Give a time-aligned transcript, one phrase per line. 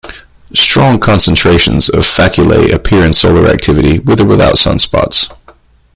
[0.55, 5.29] Strong concentrations of faculae appear in solar activity, with or without sunspots.